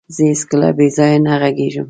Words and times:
زه 0.15 0.21
هيڅکله 0.29 0.69
بيځايه 0.77 1.17
نه 1.25 1.33
غږيږم. 1.41 1.79